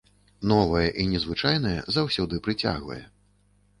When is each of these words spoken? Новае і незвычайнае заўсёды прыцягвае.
Новае 0.51 0.85
і 1.03 1.05
незвычайнае 1.11 1.75
заўсёды 1.99 2.43
прыцягвае. 2.49 3.03